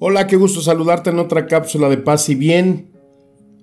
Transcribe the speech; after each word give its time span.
Hola, 0.00 0.28
qué 0.28 0.36
gusto 0.36 0.60
saludarte 0.60 1.10
en 1.10 1.18
otra 1.18 1.48
cápsula 1.48 1.88
de 1.88 1.96
paz 1.96 2.28
y 2.28 2.36
bien. 2.36 2.92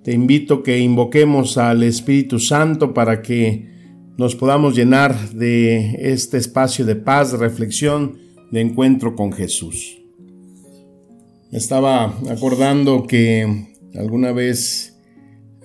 Te 0.04 0.12
invito 0.12 0.62
que 0.62 0.78
invoquemos 0.78 1.56
al 1.56 1.82
Espíritu 1.82 2.38
Santo 2.38 2.92
para 2.92 3.22
que 3.22 3.70
nos 4.18 4.36
podamos 4.36 4.76
llenar 4.76 5.30
de 5.30 5.96
este 6.12 6.36
espacio 6.36 6.84
de 6.84 6.94
paz, 6.94 7.32
de 7.32 7.38
reflexión, 7.38 8.18
de 8.50 8.60
encuentro 8.60 9.16
con 9.16 9.32
Jesús. 9.32 9.96
estaba 11.52 12.14
acordando 12.28 13.06
que 13.06 13.74
alguna 13.94 14.32
vez 14.32 14.94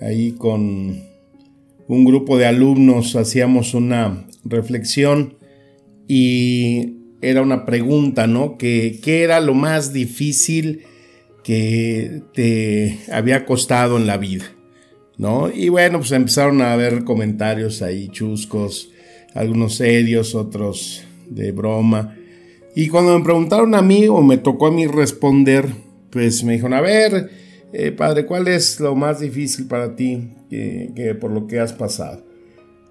ahí 0.00 0.32
con 0.32 1.02
un 1.86 2.04
grupo 2.06 2.38
de 2.38 2.46
alumnos 2.46 3.14
hacíamos 3.14 3.74
una 3.74 4.26
reflexión 4.42 5.36
y 6.08 7.01
era 7.22 7.40
una 7.40 7.64
pregunta, 7.64 8.26
¿no? 8.26 8.58
Que, 8.58 8.98
¿Qué 9.02 9.22
era 9.22 9.40
lo 9.40 9.54
más 9.54 9.92
difícil 9.92 10.82
que 11.44 12.22
te 12.34 12.98
había 13.10 13.46
costado 13.46 13.96
en 13.96 14.06
la 14.06 14.18
vida? 14.18 14.44
¿No? 15.16 15.48
Y 15.52 15.68
bueno, 15.68 15.98
pues 16.00 16.10
empezaron 16.12 16.60
a 16.60 16.72
haber 16.72 17.04
comentarios 17.04 17.80
ahí 17.80 18.08
chuscos, 18.08 18.90
algunos 19.34 19.76
serios, 19.76 20.34
otros 20.34 21.04
de 21.30 21.52
broma. 21.52 22.16
Y 22.74 22.88
cuando 22.88 23.16
me 23.16 23.24
preguntaron 23.24 23.74
a 23.76 23.82
mí, 23.82 24.08
o 24.08 24.20
me 24.20 24.36
tocó 24.38 24.66
a 24.66 24.72
mí 24.72 24.86
responder, 24.86 25.68
pues 26.10 26.42
me 26.42 26.54
dijeron, 26.54 26.74
a 26.74 26.80
ver, 26.80 27.30
eh, 27.72 27.92
padre, 27.92 28.26
¿cuál 28.26 28.48
es 28.48 28.80
lo 28.80 28.96
más 28.96 29.20
difícil 29.20 29.66
para 29.66 29.94
ti 29.94 30.28
que 30.50 31.16
por 31.20 31.30
lo 31.30 31.46
que 31.46 31.60
has 31.60 31.72
pasado? 31.72 32.24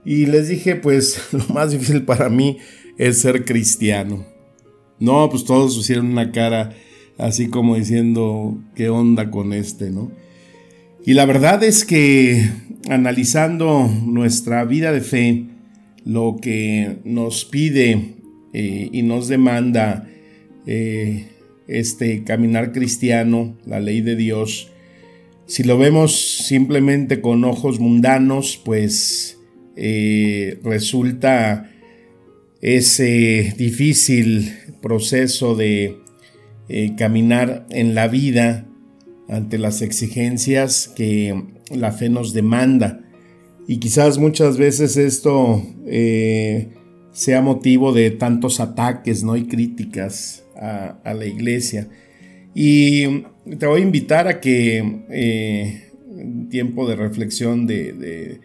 Y 0.06 0.26
les 0.26 0.48
dije, 0.48 0.76
pues 0.76 1.20
lo 1.34 1.46
más 1.54 1.72
difícil 1.72 2.04
para 2.04 2.30
mí 2.30 2.60
es 2.98 3.20
ser 3.20 3.46
cristiano. 3.46 4.26
No, 5.00 5.30
pues 5.30 5.46
todos 5.46 5.78
hicieron 5.78 6.08
una 6.08 6.32
cara 6.32 6.76
así 7.18 7.48
como 7.48 7.76
diciendo, 7.76 8.62
¿qué 8.76 8.90
onda 8.90 9.32
con 9.32 9.54
este, 9.54 9.90
no? 9.92 10.12
Y 11.06 11.14
la 11.14 11.26
verdad 11.26 11.64
es 11.64 11.86
que 11.86 12.50
analizando 12.90 13.88
nuestra 14.06 14.64
vida 14.66 14.92
de 14.92 15.02
fe, 15.02 15.46
lo 16.06 16.38
que 16.42 16.98
nos 17.04 17.46
pide 17.46 18.16
eh, 18.54 18.90
y 18.92 19.02
nos 19.02 19.28
demanda 19.28 20.08
eh, 20.68 21.28
este 21.68 22.24
caminar 22.24 22.72
cristiano, 22.72 23.58
la 23.66 23.80
ley 23.80 24.02
de 24.02 24.16
Dios, 24.16 24.72
si 25.48 25.64
lo 25.64 25.78
vemos 25.78 26.46
simplemente 26.46 27.20
con 27.22 27.44
ojos 27.44 27.80
mundanos, 27.80 28.62
pues 28.64 29.38
eh, 29.76 30.60
resulta 30.64 31.71
ese 32.62 33.56
difícil 33.58 34.54
proceso 34.82 35.56
de 35.56 35.98
eh, 36.70 36.96
caminar 36.96 37.66
en 37.70 37.96
la 37.96 38.08
vida 38.08 38.68
ante 39.28 39.58
las 39.58 39.82
exigencias 39.82 40.88
que 40.88 41.44
la 41.72 41.92
fe 41.92 42.10
nos 42.10 42.34
demanda. 42.34 43.02
Y 43.68 43.78
quizás 43.78 44.18
muchas 44.18 44.58
veces 44.58 44.98
esto 44.98 45.64
eh, 45.88 46.70
sea 47.12 47.42
motivo 47.42 47.94
de 47.94 48.12
tantos 48.12 48.60
ataques 48.60 49.24
¿no? 49.24 49.36
y 49.36 49.48
críticas 49.48 50.44
a, 50.56 51.14
la 51.14 51.26
iglesia. 51.26 51.88
Y 52.54 53.24
te 53.58 53.66
voy 53.66 53.82
a 53.82 53.84
invitar 53.84 54.28
a 54.28 54.40
que 54.40 55.04
eh, 55.10 55.92
tiempo 56.50 56.88
de 56.88 56.96
reflexión, 56.96 57.66
de 57.66 58.40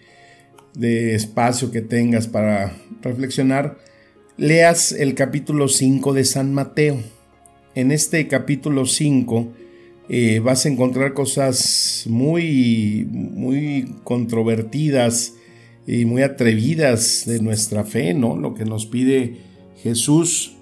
espacio 1.15 1.71
que 1.71 1.83
tengas 1.83 2.29
para 2.29 2.73
reflexionar, 3.03 3.77
leas 4.37 4.93
el 4.93 5.15
capítulo 5.15 5.69
5 5.69 6.13
de 6.13 6.25
San 6.25 6.53
Mateo. 6.53 7.01
En 7.75 7.91
este 7.91 8.29
capítulo 8.29 8.87
5 8.87 9.49
eh, 10.09 10.41
vas 10.41 10.67
a 10.67 10.69
encontrar 10.69 11.15
cosas 11.15 12.05
muy, 12.07 13.07
muy 13.11 13.95
controvertidas 14.05 15.35
y 15.87 16.05
muy 16.05 16.23
atrevidas 16.23 17.25
de 17.27 17.41
nuestra 17.41 17.85
fe, 17.85 18.13
¿no? 18.13 18.37
Lo 18.37 18.55
que 18.55 18.65
nos 18.65 18.87
pide 18.87 19.37
Jesús 19.83 20.57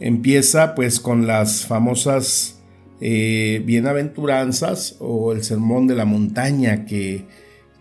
empieza 0.00 0.74
pues 0.74 0.98
con 0.98 1.26
las 1.26 1.66
famosas 1.66 2.60
eh, 3.00 3.62
bienaventuranzas 3.64 4.96
o 4.98 5.32
el 5.32 5.44
sermón 5.44 5.86
de 5.86 5.94
la 5.94 6.04
montaña 6.04 6.84
que, 6.84 7.24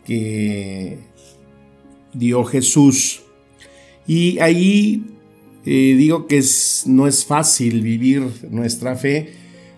que 0.06 1.00
dio 2.14 2.44
Jesús. 2.44 3.24
Y 4.06 4.38
ahí 4.40 5.13
digo 5.72 6.28
que 6.28 6.44
no 6.86 7.08
es 7.08 7.26
fácil 7.26 7.82
vivir 7.82 8.24
nuestra 8.50 8.96
fe, 8.96 9.34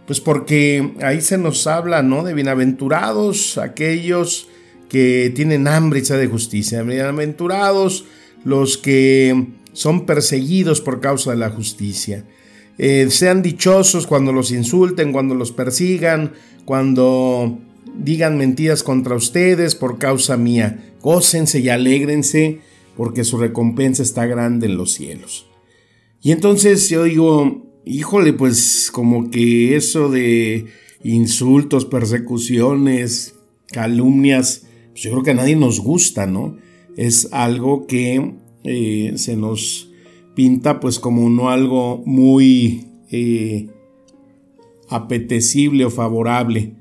pues 0.08 0.20
porque 0.20 0.94
ahí 1.02 1.22
se 1.22 1.38
nos 1.38 1.68
habla, 1.68 2.04
¿no? 2.04 2.24
De 2.24 2.34
bienaventurados 2.34 3.58
aquellos 3.58 4.48
que 4.90 5.32
tienen 5.36 5.68
hambre 5.68 6.00
y 6.00 6.06
sed 6.06 6.20
de 6.20 6.28
justicia, 6.28 6.84
bienaventurados 6.84 8.06
los 8.44 8.78
que 8.78 9.48
son 9.74 10.06
perseguidos 10.06 10.82
por 10.82 11.02
causa 11.02 11.32
de 11.32 11.38
la 11.38 11.50
justicia. 11.50 12.24
Eh, 12.78 13.08
sean 13.10 13.42
dichosos 13.42 14.06
cuando 14.06 14.32
los 14.32 14.52
insulten, 14.52 15.12
cuando 15.12 15.34
los 15.34 15.52
persigan, 15.52 16.34
cuando 16.66 17.58
digan 17.98 18.38
mentiras 18.38 18.84
contra 18.84 19.16
ustedes 19.16 19.76
por 19.76 19.98
causa 19.98 20.38
mía. 20.38 20.94
Gócense 21.02 21.60
y 21.60 21.70
alégrense 21.70 22.60
porque 22.98 23.24
su 23.24 23.38
recompensa 23.38 24.04
está 24.04 24.26
grande 24.26 24.68
en 24.68 24.78
los 24.78 24.94
cielos. 24.94 25.48
Y 26.26 26.32
entonces 26.32 26.90
yo 26.90 27.04
digo, 27.04 27.68
híjole, 27.86 28.34
pues 28.34 28.90
como 28.92 29.30
que 29.30 29.76
eso 29.76 30.10
de 30.10 30.66
insultos, 31.04 31.86
persecuciones, 31.86 33.36
calumnias, 33.68 34.66
pues 34.90 35.04
yo 35.04 35.12
creo 35.12 35.22
que 35.22 35.30
a 35.30 35.36
nadie 35.36 35.56
nos 35.56 35.82
gusta, 35.82 36.26
¿no? 36.26 36.58
Es 36.98 37.30
algo 37.32 37.86
que 37.86 38.34
eh, 38.64 39.14
se 39.18 39.36
nos 39.36 39.92
pinta 40.34 40.80
pues 40.80 40.98
como 40.98 41.30
no 41.30 41.52
algo 41.52 42.02
muy 42.08 42.88
eh, 43.12 43.68
apetecible 44.90 45.86
o 45.86 45.92
favorable. 45.92 46.74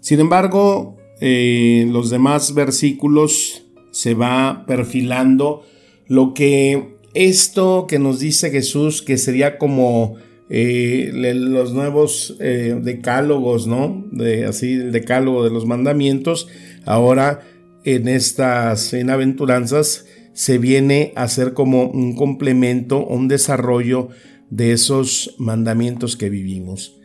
Sin 0.00 0.20
embargo, 0.20 0.96
eh, 1.20 1.88
los 1.90 2.08
demás 2.08 2.54
versículos 2.54 3.64
se 3.90 4.14
va 4.14 4.64
perfilando 4.64 5.64
lo 6.06 6.34
que 6.34 7.01
esto 7.14 7.86
que 7.88 7.98
nos 7.98 8.20
dice 8.20 8.50
Jesús, 8.50 9.02
que 9.02 9.18
sería 9.18 9.58
como 9.58 10.16
eh, 10.48 11.10
los 11.12 11.72
nuevos 11.72 12.36
eh, 12.40 12.78
decálogos, 12.82 13.66
¿no? 13.66 14.06
De, 14.10 14.44
así, 14.44 14.72
el 14.74 14.92
decálogo 14.92 15.44
de 15.44 15.50
los 15.50 15.66
mandamientos, 15.66 16.48
ahora 16.84 17.40
en 17.84 18.08
estas 18.08 18.92
enaventuranzas 18.92 20.06
se 20.34 20.58
viene 20.58 21.12
a 21.16 21.28
ser 21.28 21.52
como 21.52 21.90
un 21.90 22.14
complemento, 22.14 23.04
un 23.06 23.28
desarrollo 23.28 24.08
de 24.50 24.72
esos 24.72 25.34
mandamientos 25.38 26.16
que 26.16 26.30
vivimos. 26.30 26.98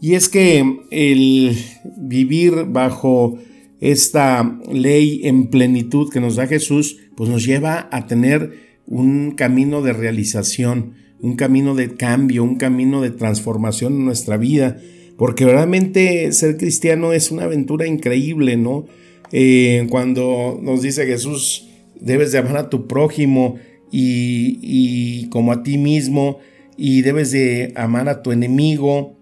Y 0.00 0.14
es 0.14 0.28
que 0.28 0.80
el 0.90 1.56
vivir 1.96 2.64
bajo 2.68 3.38
esta 3.80 4.58
ley 4.70 5.22
en 5.24 5.48
plenitud 5.48 6.10
que 6.12 6.20
nos 6.20 6.36
da 6.36 6.46
Jesús, 6.46 6.98
pues 7.16 7.30
nos 7.30 7.44
lleva 7.44 7.88
a 7.90 8.06
tener 8.06 8.67
un 8.88 9.32
camino 9.32 9.82
de 9.82 9.92
realización, 9.92 10.94
un 11.20 11.36
camino 11.36 11.74
de 11.74 11.94
cambio, 11.94 12.42
un 12.42 12.56
camino 12.56 13.02
de 13.02 13.10
transformación 13.10 13.94
en 13.94 14.04
nuestra 14.06 14.36
vida, 14.38 14.78
porque 15.16 15.44
realmente 15.44 16.32
ser 16.32 16.56
cristiano 16.56 17.12
es 17.12 17.30
una 17.30 17.44
aventura 17.44 17.86
increíble, 17.86 18.56
¿no? 18.56 18.86
Eh, 19.30 19.86
cuando 19.90 20.58
nos 20.62 20.80
dice 20.80 21.06
Jesús, 21.06 21.68
debes 22.00 22.32
de 22.32 22.38
amar 22.38 22.56
a 22.56 22.70
tu 22.70 22.86
prójimo 22.86 23.56
y, 23.92 24.58
y 24.62 25.28
como 25.28 25.52
a 25.52 25.62
ti 25.62 25.76
mismo, 25.76 26.38
y 26.78 27.02
debes 27.02 27.30
de 27.30 27.72
amar 27.76 28.08
a 28.08 28.22
tu 28.22 28.32
enemigo, 28.32 29.18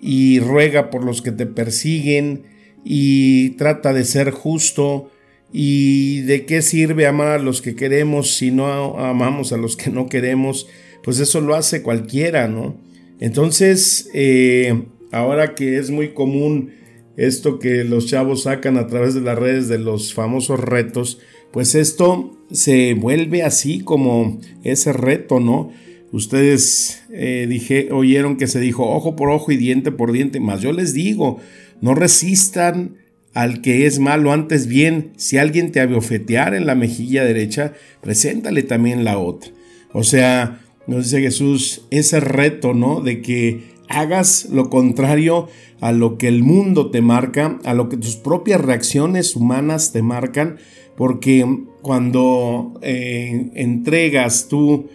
y 0.00 0.38
ruega 0.38 0.90
por 0.90 1.02
los 1.02 1.22
que 1.22 1.32
te 1.32 1.46
persiguen, 1.46 2.42
y 2.84 3.50
trata 3.50 3.92
de 3.92 4.04
ser 4.04 4.30
justo, 4.30 5.10
¿Y 5.52 6.20
de 6.22 6.44
qué 6.44 6.60
sirve 6.62 7.06
amar 7.06 7.28
a 7.28 7.38
los 7.38 7.62
que 7.62 7.74
queremos 7.74 8.34
si 8.34 8.50
no 8.50 8.98
amamos 8.98 9.52
a 9.52 9.56
los 9.56 9.76
que 9.76 9.90
no 9.90 10.08
queremos? 10.08 10.68
Pues 11.02 11.20
eso 11.20 11.40
lo 11.40 11.54
hace 11.54 11.82
cualquiera, 11.82 12.48
¿no? 12.48 12.76
Entonces, 13.20 14.10
eh, 14.12 14.84
ahora 15.10 15.54
que 15.54 15.78
es 15.78 15.90
muy 15.90 16.10
común 16.10 16.70
esto 17.16 17.58
que 17.58 17.82
los 17.82 18.06
chavos 18.06 18.44
sacan 18.44 18.76
a 18.76 18.86
través 18.86 19.14
de 19.14 19.22
las 19.22 19.38
redes 19.38 19.68
de 19.68 19.78
los 19.78 20.14
famosos 20.14 20.60
retos, 20.60 21.18
pues 21.50 21.74
esto 21.74 22.38
se 22.52 22.94
vuelve 22.94 23.42
así 23.42 23.80
como 23.80 24.38
ese 24.62 24.92
reto, 24.92 25.40
¿no? 25.40 25.72
Ustedes 26.12 27.02
eh, 27.10 27.46
dije, 27.48 27.88
oyeron 27.90 28.36
que 28.36 28.46
se 28.46 28.60
dijo 28.60 28.88
ojo 28.88 29.16
por 29.16 29.30
ojo 29.30 29.50
y 29.50 29.56
diente 29.56 29.90
por 29.90 30.12
diente, 30.12 30.40
más 30.40 30.60
yo 30.60 30.72
les 30.72 30.94
digo, 30.94 31.38
no 31.80 31.94
resistan 31.94 32.97
al 33.34 33.60
que 33.60 33.86
es 33.86 33.98
malo, 33.98 34.32
antes 34.32 34.66
bien, 34.66 35.12
si 35.16 35.38
alguien 35.38 35.72
te 35.72 35.80
abiofetear 35.80 36.54
en 36.54 36.66
la 36.66 36.74
mejilla 36.74 37.24
derecha, 37.24 37.74
preséntale 38.00 38.62
también 38.62 39.04
la 39.04 39.18
otra. 39.18 39.50
O 39.92 40.02
sea, 40.02 40.60
nos 40.86 41.04
dice 41.04 41.20
Jesús, 41.20 41.86
ese 41.90 42.20
reto, 42.20 42.74
¿no? 42.74 43.00
De 43.00 43.20
que 43.22 43.76
hagas 43.88 44.48
lo 44.50 44.70
contrario 44.70 45.48
a 45.80 45.92
lo 45.92 46.18
que 46.18 46.28
el 46.28 46.42
mundo 46.42 46.90
te 46.90 47.00
marca, 47.00 47.58
a 47.64 47.74
lo 47.74 47.88
que 47.88 47.96
tus 47.96 48.16
propias 48.16 48.60
reacciones 48.60 49.36
humanas 49.36 49.92
te 49.92 50.02
marcan, 50.02 50.58
porque 50.96 51.46
cuando 51.82 52.74
eh, 52.82 53.50
entregas 53.54 54.48
tú 54.48 54.88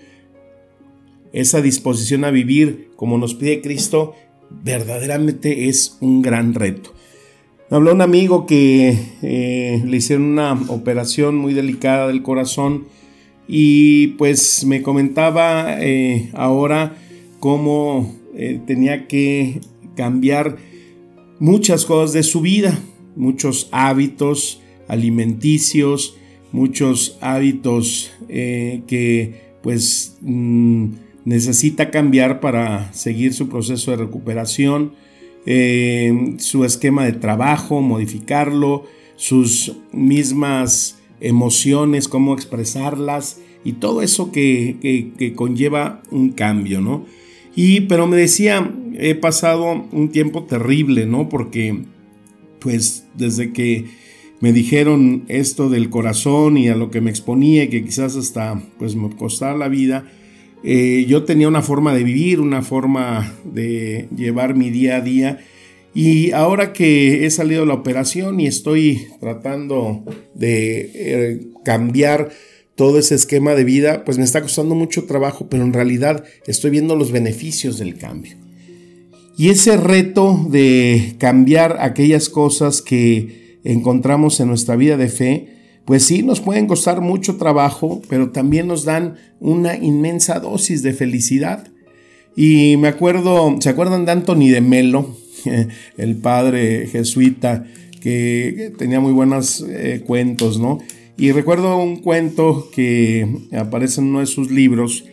esa 1.31 1.61
disposición 1.61 2.25
a 2.25 2.31
vivir 2.31 2.91
como 2.95 3.17
nos 3.17 3.33
pide 3.33 3.61
Cristo, 3.61 4.13
verdaderamente 4.63 5.69
es 5.69 5.97
un 6.01 6.21
gran 6.21 6.53
reto. 6.53 6.93
Habló 7.69 7.93
un 7.93 8.01
amigo 8.01 8.45
que 8.45 8.97
eh, 9.21 9.83
le 9.85 9.97
hicieron 9.97 10.25
una 10.25 10.53
operación 10.67 11.35
muy 11.35 11.53
delicada 11.53 12.07
del 12.07 12.21
corazón 12.21 12.85
y 13.47 14.07
pues 14.17 14.65
me 14.65 14.81
comentaba 14.81 15.81
eh, 15.81 16.29
ahora 16.33 16.95
cómo 17.39 18.15
tenía 18.65 19.07
que 19.07 19.61
cambiar 19.95 20.57
muchas 21.39 21.85
cosas 21.85 22.13
de 22.13 22.23
su 22.23 22.41
vida, 22.41 22.79
muchos 23.15 23.69
hábitos 23.71 24.61
alimenticios, 24.87 26.15
muchos 26.51 27.17
hábitos 27.21 28.11
eh, 28.29 28.83
que 28.87 29.53
pues 29.61 30.17
mm, 30.21 30.91
necesita 31.25 31.89
cambiar 31.89 32.39
para 32.39 32.93
seguir 32.93 33.33
su 33.33 33.49
proceso 33.49 33.91
de 33.91 33.97
recuperación, 33.97 34.93
su 35.45 36.65
esquema 36.65 37.05
de 37.05 37.13
trabajo, 37.13 37.81
modificarlo, 37.81 38.85
sus 39.15 39.77
mismas 39.91 40.99
emociones, 41.19 42.07
cómo 42.07 42.33
expresarlas 42.33 43.39
y 43.63 43.73
todo 43.73 44.01
eso 44.01 44.31
que, 44.31 45.11
que 45.17 45.33
conlleva 45.33 46.01
un 46.11 46.29
cambio, 46.29 46.81
¿no? 46.81 47.05
Y, 47.55 47.81
pero 47.81 48.07
me 48.07 48.17
decía, 48.17 48.71
he 48.97 49.15
pasado 49.15 49.85
un 49.91 50.09
tiempo 50.09 50.43
terrible, 50.43 51.05
¿no? 51.05 51.29
Porque, 51.29 51.83
pues, 52.59 53.07
desde 53.15 53.53
que 53.53 53.85
me 54.39 54.53
dijeron 54.53 55.23
esto 55.27 55.69
del 55.69 55.89
corazón 55.89 56.57
y 56.57 56.69
a 56.69 56.75
lo 56.75 56.89
que 56.89 57.01
me 57.01 57.11
exponía, 57.11 57.69
que 57.69 57.83
quizás 57.85 58.15
hasta, 58.15 58.61
pues, 58.79 58.95
me 58.95 59.09
costara 59.15 59.55
la 59.55 59.67
vida, 59.67 60.11
eh, 60.63 61.05
yo 61.07 61.23
tenía 61.23 61.47
una 61.47 61.61
forma 61.61 61.93
de 61.93 62.03
vivir, 62.03 62.39
una 62.39 62.61
forma 62.61 63.33
de 63.43 64.07
llevar 64.15 64.55
mi 64.55 64.69
día 64.69 64.97
a 64.97 65.01
día. 65.01 65.39
Y 65.93 66.31
ahora 66.31 66.73
que 66.73 67.25
he 67.25 67.29
salido 67.29 67.61
de 67.61 67.67
la 67.67 67.73
operación 67.75 68.39
y 68.39 68.47
estoy 68.47 69.07
tratando 69.19 70.03
de 70.33 70.91
eh, 70.95 71.41
cambiar 71.63 72.31
todo 72.75 72.97
ese 72.97 73.13
esquema 73.15 73.53
de 73.53 73.63
vida, 73.63 74.03
pues 74.03 74.17
me 74.17 74.23
está 74.23 74.41
costando 74.41 74.73
mucho 74.73 75.03
trabajo, 75.03 75.47
pero 75.49 75.63
en 75.63 75.73
realidad 75.73 76.23
estoy 76.47 76.71
viendo 76.71 76.95
los 76.95 77.11
beneficios 77.11 77.77
del 77.77 77.97
cambio. 77.97 78.37
Y 79.37 79.49
ese 79.49 79.77
reto 79.77 80.47
de 80.49 81.15
cambiar 81.19 81.77
aquellas 81.79 82.29
cosas 82.29 82.81
que 82.81 83.59
encontramos 83.63 84.39
en 84.39 84.47
nuestra 84.47 84.75
vida 84.75 84.97
de 84.97 85.09
fe, 85.09 85.52
pues 85.85 86.03
sí, 86.03 86.23
nos 86.23 86.39
pueden 86.39 86.67
costar 86.67 87.01
mucho 87.01 87.37
trabajo, 87.37 88.01
pero 88.09 88.31
también 88.31 88.67
nos 88.67 88.85
dan 88.85 89.15
una 89.39 89.75
inmensa 89.75 90.39
dosis 90.39 90.81
de 90.81 90.93
felicidad. 90.93 91.67
Y 92.35 92.77
me 92.77 92.87
acuerdo, 92.87 93.57
¿se 93.59 93.69
acuerdan 93.69 94.05
de 94.05 94.11
Anthony 94.13 94.49
de 94.49 94.61
Melo, 94.61 95.17
el 95.97 96.15
padre 96.17 96.87
jesuita, 96.87 97.65
que 98.01 98.73
tenía 98.77 98.99
muy 98.99 99.11
buenos 99.11 99.65
eh, 99.67 100.03
cuentos, 100.05 100.59
¿no? 100.59 100.79
Y 101.17 101.31
recuerdo 101.31 101.77
un 101.77 101.97
cuento 101.97 102.69
que 102.73 103.27
aparece 103.55 104.01
en 104.01 104.07
uno 104.07 104.19
de 104.19 104.25
sus 104.25 104.51
libros, 104.51 105.05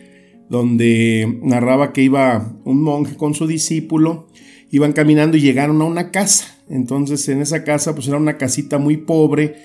donde 0.49 1.39
narraba 1.43 1.93
que 1.93 2.01
iba 2.01 2.53
un 2.65 2.81
monje 2.81 3.15
con 3.15 3.33
su 3.33 3.45
discípulo, 3.45 4.27
iban 4.71 4.93
caminando 4.93 5.37
y 5.37 5.41
llegaron 5.41 5.81
a 5.81 5.85
una 5.85 6.11
casa. 6.11 6.57
Entonces 6.69 7.27
en 7.29 7.41
esa 7.41 7.63
casa 7.63 7.93
pues 7.93 8.07
era 8.07 8.17
una 8.17 8.37
casita 8.37 8.77
muy 8.77 8.97
pobre, 8.97 9.55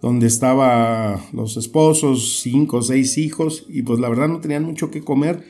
donde 0.00 0.26
estaban 0.26 1.20
los 1.32 1.56
esposos, 1.56 2.40
cinco 2.42 2.78
o 2.78 2.82
seis 2.82 3.18
hijos, 3.18 3.66
y 3.68 3.82
pues 3.82 3.98
la 4.00 4.08
verdad 4.08 4.28
no 4.28 4.40
tenían 4.40 4.64
mucho 4.64 4.90
que 4.90 5.02
comer. 5.02 5.42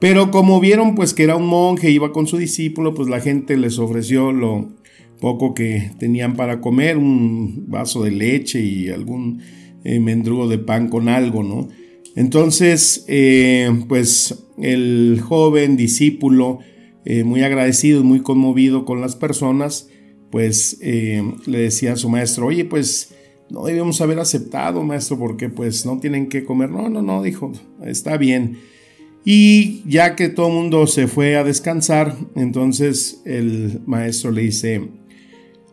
Pero 0.00 0.30
como 0.30 0.60
vieron 0.60 0.94
pues 0.94 1.14
que 1.14 1.22
era 1.22 1.36
un 1.36 1.46
monje, 1.46 1.90
iba 1.90 2.12
con 2.12 2.26
su 2.26 2.36
discípulo, 2.36 2.94
pues 2.94 3.08
la 3.08 3.20
gente 3.20 3.56
les 3.56 3.78
ofreció 3.78 4.32
lo 4.32 4.68
poco 5.20 5.54
que 5.54 5.90
tenían 5.98 6.36
para 6.36 6.60
comer, 6.60 6.98
un 6.98 7.64
vaso 7.68 8.02
de 8.02 8.10
leche 8.10 8.60
y 8.60 8.90
algún 8.90 9.40
eh, 9.84 10.00
mendrugo 10.00 10.48
de 10.48 10.58
pan 10.58 10.88
con 10.88 11.08
algo, 11.08 11.42
¿no? 11.42 11.68
Entonces, 12.16 13.04
eh, 13.08 13.70
pues 13.88 14.46
el 14.58 15.20
joven 15.22 15.76
discípulo, 15.76 16.58
eh, 17.04 17.24
muy 17.24 17.42
agradecido 17.42 18.00
y 18.00 18.04
muy 18.04 18.20
conmovido 18.20 18.84
con 18.84 19.00
las 19.00 19.16
personas, 19.16 19.88
pues 20.30 20.78
le 20.80 21.58
decía 21.58 21.92
a 21.92 21.96
su 21.96 22.08
maestro, 22.08 22.46
oye, 22.46 22.64
pues 22.64 23.14
no 23.50 23.64
debemos 23.64 24.00
haber 24.00 24.18
aceptado, 24.18 24.82
maestro, 24.82 25.18
porque 25.18 25.48
pues 25.48 25.84
no 25.86 25.98
tienen 25.98 26.28
que 26.28 26.44
comer. 26.44 26.70
No, 26.70 26.88
no, 26.88 27.02
no, 27.02 27.22
dijo, 27.22 27.52
está 27.82 28.16
bien. 28.16 28.58
Y 29.24 29.82
ya 29.88 30.16
que 30.16 30.28
todo 30.28 30.48
el 30.48 30.54
mundo 30.54 30.86
se 30.86 31.06
fue 31.06 31.36
a 31.36 31.44
descansar, 31.44 32.16
entonces 32.34 33.22
el 33.24 33.80
maestro 33.86 34.30
le 34.30 34.42
dice, 34.42 34.88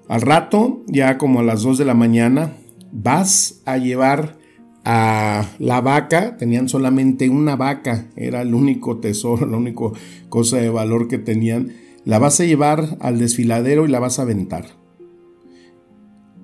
al 0.08 0.22
rato, 0.22 0.84
ya 0.88 1.18
como 1.18 1.42
a 1.42 1.44
las 1.44 1.62
2 1.64 1.78
de 1.78 1.86
la 1.86 1.94
mañana, 1.94 2.54
vas 2.92 3.62
a 3.66 3.78
llevar 3.78 4.38
a 4.84 5.46
la 5.60 5.82
vaca, 5.82 6.38
tenían 6.38 6.70
solamente 6.70 7.30
una 7.30 7.56
vaca, 7.56 8.10
era 8.16 8.42
el 8.42 8.54
único 8.54 8.98
tesoro, 8.98 9.46
la 9.48 9.58
única 9.58 9.86
cosa 10.30 10.58
de 10.58 10.70
valor 10.70 11.08
que 11.08 11.18
tenían, 11.18 11.74
la 12.06 12.20
vas 12.20 12.40
a 12.40 12.46
llevar 12.46 12.98
al 13.00 13.20
desfiladero 13.20 13.86
y 13.86 13.90
la 13.90 14.00
vas 14.00 14.18
a 14.20 14.24
aventar. 14.24 14.81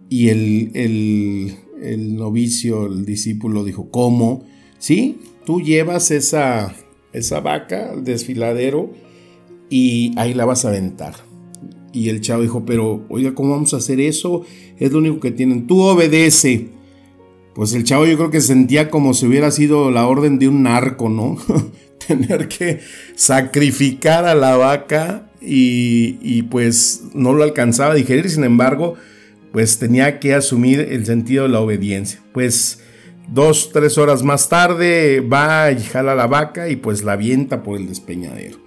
Y 0.09 0.29
el, 0.29 0.71
el, 1.81 2.15
novicio, 2.15 2.87
el 2.87 3.05
discípulo 3.05 3.63
dijo, 3.63 3.89
¿cómo? 3.91 4.45
Sí, 4.79 5.19
tú 5.45 5.61
llevas 5.61 6.11
esa, 6.11 6.73
esa 7.13 7.39
vaca 7.41 7.91
al 7.91 8.03
desfiladero 8.03 8.91
y 9.69 10.13
ahí 10.17 10.33
la 10.33 10.45
vas 10.45 10.65
a 10.65 10.69
aventar. 10.69 11.15
Y 11.91 12.09
el 12.09 12.21
chavo 12.21 12.43
dijo, 12.43 12.65
pero 12.65 13.05
oiga, 13.09 13.33
¿cómo 13.33 13.51
vamos 13.51 13.73
a 13.73 13.77
hacer 13.77 13.99
eso? 13.99 14.43
Es 14.77 14.91
lo 14.91 14.99
único 14.99 15.19
que 15.19 15.31
tienen. 15.31 15.67
Tú 15.67 15.81
obedece. 15.81 16.69
Pues 17.53 17.73
el 17.73 17.83
chavo 17.83 18.05
yo 18.05 18.17
creo 18.17 18.29
que 18.29 18.41
sentía 18.41 18.89
como 18.89 19.13
si 19.13 19.25
hubiera 19.25 19.49
sido 19.51 19.89
la 19.89 20.07
orden 20.07 20.37
de 20.37 20.47
un 20.47 20.63
narco, 20.63 21.09
¿no? 21.09 21.37
Tener 22.07 22.47
que 22.47 22.79
sacrificar 23.15 24.25
a 24.25 24.35
la 24.35 24.55
vaca 24.57 25.31
y, 25.41 26.17
y 26.21 26.43
pues 26.43 27.05
no 27.13 27.33
lo 27.33 27.43
alcanzaba 27.43 27.93
a 27.93 27.95
digerir. 27.95 28.29
Sin 28.29 28.43
embargo, 28.43 28.93
pues 29.51 29.79
tenía 29.79 30.19
que 30.19 30.33
asumir 30.33 30.79
el 30.79 31.05
sentido 31.05 31.43
de 31.43 31.49
la 31.49 31.61
obediencia. 31.61 32.21
Pues 32.33 32.79
dos, 33.31 33.71
tres 33.71 33.97
horas 33.97 34.23
más 34.23 34.49
tarde 34.49 35.21
va 35.21 35.71
y 35.71 35.81
jala 35.81 36.15
la 36.15 36.27
vaca 36.27 36.69
y 36.69 36.75
pues 36.75 37.03
la 37.03 37.13
avienta 37.13 37.63
por 37.63 37.77
el 37.77 37.87
despeñadero. 37.87 38.57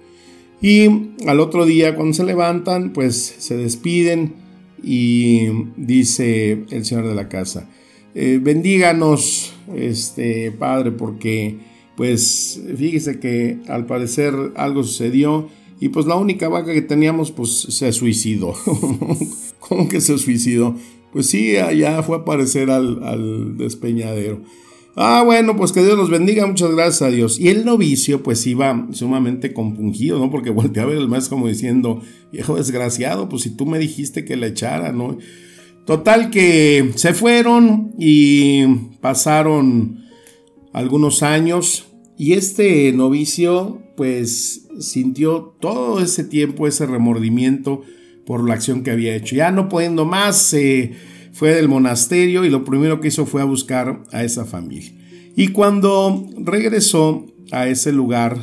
Y 0.61 0.87
al 1.27 1.39
otro 1.39 1.65
día 1.65 1.95
cuando 1.95 2.13
se 2.13 2.23
levantan, 2.23 2.93
pues 2.93 3.35
se 3.39 3.57
despiden 3.57 4.35
y 4.83 5.47
dice 5.75 6.65
el 6.69 6.85
Señor 6.85 7.07
de 7.07 7.15
la 7.15 7.29
casa, 7.29 7.67
eh, 8.13 8.39
bendíganos, 8.41 9.53
este 9.75 10.51
Padre, 10.51 10.91
porque 10.91 11.57
pues 11.95 12.61
fíjese 12.77 13.19
que 13.19 13.59
al 13.67 13.85
parecer 13.85 14.33
algo 14.55 14.83
sucedió 14.83 15.49
y 15.79 15.89
pues 15.89 16.05
la 16.05 16.15
única 16.15 16.47
vaca 16.47 16.73
que 16.73 16.81
teníamos 16.81 17.31
pues 17.31 17.49
se 17.69 17.91
suicidó. 17.91 18.53
¿Cómo 19.61 19.87
que 19.87 20.01
se 20.01 20.17
suicidó? 20.17 20.75
Pues 21.13 21.27
sí, 21.27 21.55
allá 21.57 22.01
fue 22.03 22.17
a 22.17 22.19
aparecer 22.21 22.71
al, 22.71 23.57
despeñadero. 23.57 24.41
Ah, 24.95 25.23
bueno, 25.23 25.55
pues 25.55 25.71
que 25.71 25.83
Dios 25.83 25.97
los 25.97 26.09
bendiga, 26.09 26.45
muchas 26.47 26.71
gracias 26.71 27.01
a 27.03 27.11
Dios. 27.11 27.39
Y 27.39 27.47
el 27.47 27.63
novicio 27.63 28.23
pues 28.23 28.45
iba 28.45 28.87
sumamente 28.91 29.53
compungido, 29.53 30.19
¿no? 30.19 30.29
Porque 30.29 30.49
volteó 30.49 30.83
a 30.83 30.87
ver 30.87 30.97
el 30.97 31.07
maestro 31.07 31.37
como 31.37 31.47
diciendo, 31.47 32.01
viejo 32.31 32.55
desgraciado, 32.55 33.29
pues 33.29 33.43
si 33.43 33.51
tú 33.51 33.65
me 33.65 33.79
dijiste 33.79 34.25
que 34.25 34.35
la 34.35 34.47
echara, 34.47 34.91
¿no? 34.91 35.17
Total 35.85 36.29
que 36.29 36.91
se 36.95 37.13
fueron 37.13 37.93
y 37.97 38.65
pasaron 38.99 40.05
algunos 40.73 41.23
años 41.23 41.87
y 42.17 42.33
este 42.33 42.91
novicio 42.93 43.81
pues 43.95 44.67
sintió 44.79 45.55
todo 45.59 46.01
ese 46.01 46.23
tiempo 46.23 46.67
ese 46.67 46.85
remordimiento 46.85 47.81
por 48.31 48.47
la 48.47 48.53
acción 48.53 48.81
que 48.81 48.91
había 48.91 49.13
hecho. 49.13 49.35
Ya 49.35 49.51
no 49.51 49.67
pudiendo 49.67 50.05
más, 50.05 50.37
se 50.37 50.93
fue 51.33 51.53
del 51.53 51.67
monasterio 51.67 52.45
y 52.45 52.49
lo 52.49 52.63
primero 52.63 53.01
que 53.01 53.09
hizo 53.09 53.25
fue 53.25 53.41
a 53.41 53.43
buscar 53.43 54.03
a 54.13 54.23
esa 54.23 54.45
familia. 54.45 54.89
Y 55.35 55.49
cuando 55.49 56.25
regresó 56.37 57.25
a 57.51 57.67
ese 57.67 57.91
lugar 57.91 58.37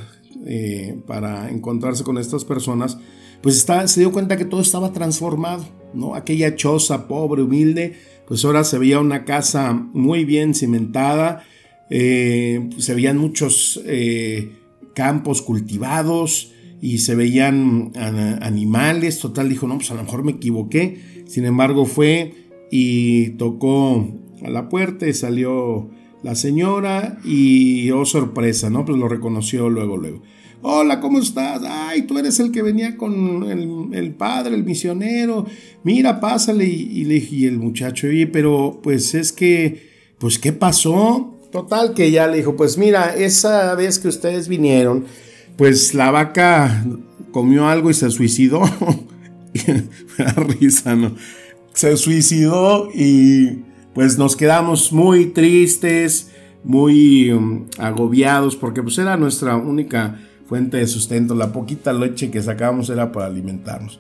eh, 0.45 1.00
para 1.07 1.49
encontrarse 1.49 2.04
con 2.04 2.18
estas 2.18 2.45
personas, 2.45 2.99
pues 3.40 3.66
se 3.87 4.00
dio 4.00 4.12
cuenta 4.12 4.37
que 4.37 4.45
todo 4.45 4.61
estaba 4.61 4.92
transformado, 4.92 5.64
¿no? 5.95 6.14
Aquella 6.14 6.54
choza 6.54 7.09
pobre, 7.09 7.40
humilde, 7.40 7.95
pues 8.26 8.45
ahora 8.45 8.64
se 8.64 8.76
veía 8.76 9.00
una 9.00 9.25
casa 9.25 9.73
muy 9.73 10.26
bien 10.26 10.54
cimentada, 10.54 11.45
eh, 11.88 12.68
se 12.76 12.95
veían 12.95 13.16
muchos 13.16 13.80
eh, 13.87 14.52
campos 14.92 15.40
cultivados 15.40 16.52
y 16.80 16.99
se 16.99 17.14
veían 17.14 17.92
animales, 17.97 19.18
total 19.18 19.49
dijo, 19.49 19.66
no, 19.66 19.76
pues 19.76 19.90
a 19.90 19.94
lo 19.94 20.02
mejor 20.02 20.25
me 20.25 20.32
equivoqué, 20.32 21.25
sin 21.26 21.44
embargo 21.44 21.87
fue 21.87 22.35
y 22.70 23.30
tocó 23.30 24.08
a 24.44 24.50
la 24.50 24.68
puerta 24.68 25.06
y 25.06 25.14
salió 25.14 25.90
la 26.23 26.35
señora 26.35 27.18
y, 27.25 27.90
oh 27.90 28.04
sorpresa, 28.04 28.70
¿no? 28.70 28.85
Pues 28.85 28.99
lo 28.99 29.08
reconoció 29.08 29.68
luego, 29.68 29.97
luego. 29.97 30.23
Hola, 30.61 30.99
¿cómo 30.99 31.20
estás? 31.20 31.62
Ay, 31.64 32.02
tú 32.02 32.18
eres 32.18 32.40
el 32.40 32.50
que 32.50 32.62
venía 32.62 32.97
con 32.97 33.44
el, 33.94 34.14
padre, 34.14 34.56
el 34.56 34.64
misionero. 34.64 35.47
Mira, 35.85 36.18
pásale. 36.18 36.64
Y, 36.64 37.04
le 37.04 37.14
dije, 37.14 37.47
el 37.47 37.58
muchacho, 37.58 38.08
oye, 38.08 38.26
pero 38.26 38.80
pues 38.82 39.14
es 39.14 39.32
que, 39.32 39.88
pues, 40.18 40.38
¿qué 40.40 40.52
pasó? 40.52 41.38
Total, 41.52 41.94
que 41.94 42.11
ya 42.11 42.26
le 42.26 42.38
dijo, 42.38 42.56
pues 42.56 42.76
mira, 42.76 43.14
esa 43.14 43.75
vez 43.76 44.00
que 44.00 44.08
ustedes 44.08 44.49
vinieron, 44.49 45.04
pues 45.59 45.93
la 45.93 46.12
vaca 46.12 46.85
comió 47.33 47.67
algo 47.67 47.91
y 47.91 47.95
se 47.95 48.11
suicidó. 48.11 48.62
Me 49.67 50.45
risa, 50.45 50.95
¿no? 50.95 51.15
Se 51.75 51.97
suicidó 51.97 52.88
y 52.95 53.65
pues 53.93 54.17
nos 54.19 54.37
quedamos 54.37 54.93
muy 54.93 55.27
tristes, 55.27 56.31
muy 56.62 57.33
um, 57.33 57.67
agobiados, 57.77 58.55
porque 58.55 58.83
pues 58.83 58.97
era 58.99 59.17
nuestra 59.17 59.57
única 59.57 60.21
fuente 60.47 60.77
de 60.77 60.87
sustento. 60.87 61.35
La 61.35 61.53
poquita 61.53 61.93
leche 61.93 62.31
que 62.31 62.41
sacábamos 62.41 62.88
era 62.88 63.11
para 63.11 63.27
alimentarnos. 63.27 63.99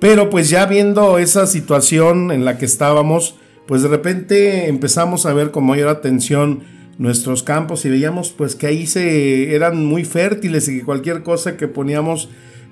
Pero 0.00 0.30
pues 0.30 0.48
ya 0.48 0.64
viendo 0.64 1.18
esa 1.18 1.46
situación 1.46 2.32
en 2.32 2.46
la 2.46 2.56
que 2.56 2.64
estábamos, 2.64 3.36
pues 3.66 3.82
de 3.82 3.88
repente 3.88 4.68
empezamos 4.68 5.26
a 5.26 5.34
ver 5.34 5.50
con 5.50 5.66
mayor 5.66 5.88
atención 5.88 6.60
nuestros 6.98 7.42
campos 7.42 7.84
y 7.84 7.90
veíamos 7.90 8.30
pues 8.30 8.54
que 8.54 8.66
ahí 8.66 8.86
se 8.86 9.54
eran 9.54 9.84
muy 9.84 10.04
fértiles 10.04 10.68
y 10.68 10.78
que 10.78 10.84
cualquier 10.84 11.22
cosa 11.22 11.56
que 11.56 11.68
poníamos 11.68 12.28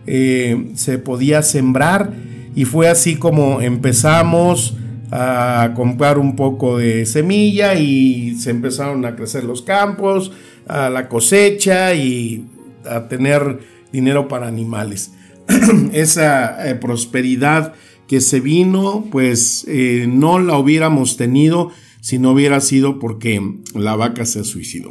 eh, 0.06 0.70
se 0.74 0.98
podía 0.98 1.42
sembrar 1.42 2.12
y 2.54 2.64
fue 2.64 2.88
así 2.88 3.16
como 3.16 3.60
empezamos 3.60 4.76
a 5.10 5.72
comprar 5.74 6.18
un 6.18 6.36
poco 6.36 6.78
de 6.78 7.04
semilla 7.04 7.74
y 7.74 8.36
se 8.36 8.50
empezaron 8.50 9.04
a 9.04 9.14
crecer 9.14 9.44
los 9.44 9.62
campos, 9.62 10.32
a 10.66 10.88
la 10.88 11.08
cosecha 11.08 11.94
y 11.94 12.46
a 12.88 13.08
tener 13.08 13.60
dinero 13.92 14.28
para 14.28 14.46
animales. 14.48 15.12
Esa 15.92 16.68
eh, 16.68 16.74
prosperidad 16.76 17.74
que 18.08 18.20
se 18.20 18.40
vino, 18.40 19.06
pues 19.10 19.64
eh, 19.68 20.06
no 20.08 20.38
la 20.38 20.56
hubiéramos 20.56 21.16
tenido 21.16 21.70
si 22.02 22.18
no 22.18 22.32
hubiera 22.32 22.60
sido 22.60 22.98
porque 22.98 23.40
la 23.74 23.94
vaca 23.94 24.26
se 24.26 24.42
suicidó. 24.42 24.90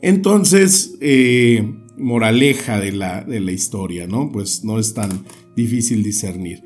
Entonces, 0.00 0.94
eh, 1.00 1.74
moraleja 1.98 2.78
de 2.78 2.92
la, 2.92 3.24
de 3.24 3.40
la 3.40 3.50
historia, 3.50 4.06
¿no? 4.06 4.30
Pues 4.30 4.64
no 4.64 4.78
es 4.78 4.94
tan 4.94 5.24
difícil 5.56 6.04
discernir. 6.04 6.62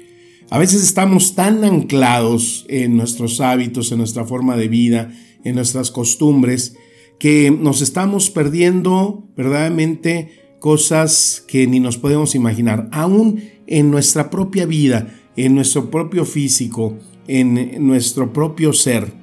A 0.51 0.59
veces 0.59 0.83
estamos 0.83 1.35
tan 1.35 1.65
anclados 1.65 2.67
en 2.69 2.97
nuestros 2.97 3.41
hábitos, 3.41 3.91
en 3.91 3.99
nuestra 3.99 4.27
forma 4.27 4.55
de 4.57 4.69
vida, 4.69 5.13
en 5.45 5.55
nuestras 5.55 5.91
costumbres, 5.91 6.77
que 7.19 7.51
nos 7.51 7.81
estamos 7.81 8.29
perdiendo 8.31 9.29
verdaderamente 9.35 10.57
cosas 10.61 11.43
que 11.49 11.67
ni 11.67 11.81
nos 11.81 11.97
podemos 11.97 12.35
imaginar, 12.35 12.89
aún 12.93 13.43
en 13.67 13.91
nuestra 13.91 14.29
propia 14.29 14.67
vida, 14.67 15.19
en 15.37 15.55
nuestro 15.55 15.91
propio 15.91 16.27
físico, 16.27 16.99
en 17.27 17.87
nuestro 17.87 18.33
propio 18.33 18.75
ser. 18.75 19.18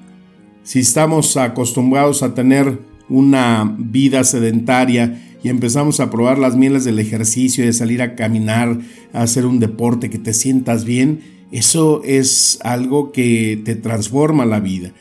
Si 0.66 0.80
estamos 0.80 1.38
acostumbrados 1.38 2.24
a 2.24 2.34
tener 2.34 2.80
una 3.08 3.76
vida 3.78 4.24
sedentaria 4.24 5.38
y 5.44 5.50
empezamos 5.50 6.00
a 6.00 6.10
probar 6.10 6.40
las 6.40 6.56
mieles 6.56 6.84
del 6.84 6.98
ejercicio, 6.98 7.64
de 7.64 7.72
salir 7.72 8.02
a 8.02 8.16
caminar, 8.16 8.80
a 9.14 9.22
hacer 9.22 9.46
un 9.46 9.60
deporte, 9.60 10.10
que 10.10 10.18
te 10.18 10.34
sientas 10.34 10.84
bien, 10.84 11.20
eso 11.52 12.02
es 12.04 12.58
algo 12.64 13.12
que 13.12 13.62
te 13.64 13.76
transforma 13.76 14.48
la 14.48 14.60
vida. 14.60 14.92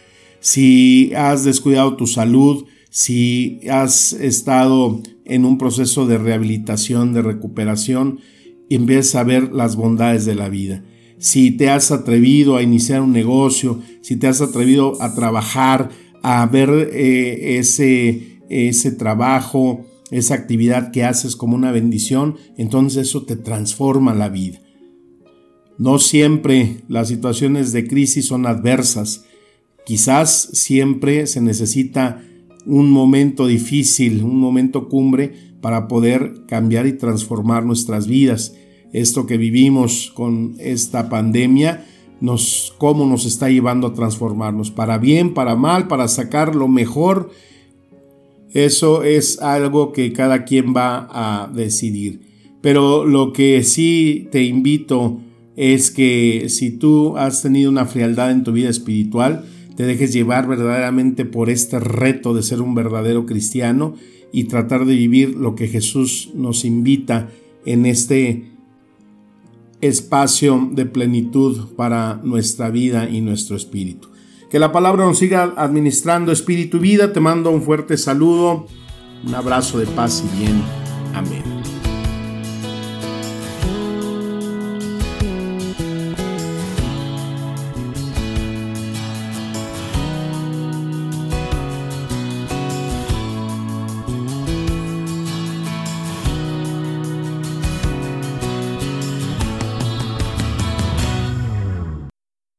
Si 0.40 1.14
has 1.16 1.44
descuidado 1.44 1.96
tu 1.96 2.06
salud, 2.06 2.66
si 2.90 3.60
has 3.70 4.12
estado 4.12 5.00
en 5.24 5.46
un 5.46 5.56
proceso 5.56 6.06
de 6.06 6.18
rehabilitación, 6.18 7.14
de 7.14 7.22
recuperación, 7.22 8.20
empiezas 8.68 9.14
a 9.14 9.24
ver 9.24 9.54
las 9.54 9.76
bondades 9.76 10.26
de 10.26 10.34
la 10.34 10.50
vida. 10.50 10.84
Si 11.24 11.52
te 11.52 11.70
has 11.70 11.90
atrevido 11.90 12.54
a 12.54 12.62
iniciar 12.62 13.00
un 13.00 13.12
negocio, 13.12 13.80
si 14.02 14.16
te 14.16 14.26
has 14.26 14.42
atrevido 14.42 15.00
a 15.00 15.14
trabajar, 15.14 15.88
a 16.22 16.44
ver 16.44 16.90
eh, 16.92 17.56
ese, 17.58 18.40
ese 18.50 18.92
trabajo, 18.92 19.86
esa 20.10 20.34
actividad 20.34 20.90
que 20.90 21.02
haces 21.02 21.34
como 21.34 21.56
una 21.56 21.72
bendición, 21.72 22.36
entonces 22.58 23.08
eso 23.08 23.24
te 23.24 23.36
transforma 23.36 24.12
la 24.12 24.28
vida. 24.28 24.60
No 25.78 25.98
siempre 25.98 26.82
las 26.88 27.08
situaciones 27.08 27.72
de 27.72 27.88
crisis 27.88 28.26
son 28.26 28.44
adversas. 28.44 29.24
Quizás 29.86 30.50
siempre 30.52 31.26
se 31.26 31.40
necesita 31.40 32.22
un 32.66 32.90
momento 32.90 33.46
difícil, 33.46 34.22
un 34.22 34.38
momento 34.38 34.90
cumbre 34.90 35.32
para 35.62 35.88
poder 35.88 36.44
cambiar 36.46 36.86
y 36.86 36.92
transformar 36.98 37.64
nuestras 37.64 38.06
vidas. 38.06 38.52
Esto 38.94 39.26
que 39.26 39.38
vivimos 39.38 40.12
con 40.14 40.54
esta 40.60 41.08
pandemia, 41.08 41.84
nos, 42.20 42.72
cómo 42.78 43.06
nos 43.06 43.26
está 43.26 43.50
llevando 43.50 43.88
a 43.88 43.92
transformarnos, 43.92 44.70
para 44.70 44.98
bien, 44.98 45.34
para 45.34 45.56
mal, 45.56 45.88
para 45.88 46.06
sacar 46.06 46.54
lo 46.54 46.68
mejor. 46.68 47.30
Eso 48.52 49.02
es 49.02 49.40
algo 49.40 49.92
que 49.92 50.12
cada 50.12 50.44
quien 50.44 50.74
va 50.76 51.08
a 51.10 51.48
decidir. 51.48 52.20
Pero 52.60 53.04
lo 53.04 53.32
que 53.32 53.64
sí 53.64 54.28
te 54.30 54.44
invito 54.44 55.18
es 55.56 55.90
que 55.90 56.46
si 56.48 56.70
tú 56.70 57.16
has 57.16 57.42
tenido 57.42 57.72
una 57.72 57.86
frialdad 57.86 58.30
en 58.30 58.44
tu 58.44 58.52
vida 58.52 58.70
espiritual, 58.70 59.44
te 59.76 59.82
dejes 59.86 60.12
llevar 60.12 60.46
verdaderamente 60.46 61.24
por 61.24 61.50
este 61.50 61.80
reto 61.80 62.32
de 62.32 62.44
ser 62.44 62.62
un 62.62 62.76
verdadero 62.76 63.26
cristiano 63.26 63.96
y 64.32 64.44
tratar 64.44 64.84
de 64.84 64.94
vivir 64.94 65.34
lo 65.34 65.56
que 65.56 65.66
Jesús 65.66 66.30
nos 66.32 66.64
invita 66.64 67.28
en 67.66 67.86
este 67.86 68.53
espacio 69.88 70.68
de 70.72 70.86
plenitud 70.86 71.74
para 71.76 72.20
nuestra 72.22 72.70
vida 72.70 73.08
y 73.08 73.20
nuestro 73.20 73.56
espíritu. 73.56 74.08
Que 74.50 74.58
la 74.58 74.72
palabra 74.72 75.04
nos 75.04 75.18
siga 75.18 75.52
administrando 75.56 76.32
espíritu 76.32 76.76
y 76.78 76.80
vida. 76.80 77.12
Te 77.12 77.20
mando 77.20 77.50
un 77.50 77.62
fuerte 77.62 77.96
saludo, 77.96 78.66
un 79.26 79.34
abrazo 79.34 79.78
de 79.78 79.86
paz 79.86 80.22
y 80.24 80.38
bien. 80.38 80.62
Amén. 81.14 81.63